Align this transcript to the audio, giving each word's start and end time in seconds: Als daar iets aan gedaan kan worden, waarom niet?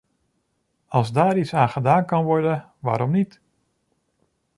Als 0.87 1.11
daar 1.11 1.37
iets 1.37 1.53
aan 1.53 1.69
gedaan 1.69 2.05
kan 2.05 2.23
worden, 2.23 2.71
waarom 2.79 3.11
niet? 3.11 3.41